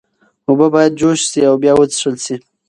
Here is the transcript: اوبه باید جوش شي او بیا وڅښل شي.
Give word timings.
اوبه 0.47 0.67
باید 0.73 0.97
جوش 0.99 1.19
شي 1.31 1.41
او 1.49 1.55
بیا 1.61 1.73
وڅښل 1.75 2.15
شي. 2.25 2.35